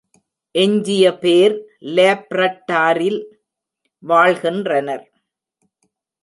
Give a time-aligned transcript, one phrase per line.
[0.55, 1.55] எஞ்சிய பேர்
[1.95, 3.21] லேப்ரடாரில்
[4.03, 5.05] வாழ்கின்றனர்.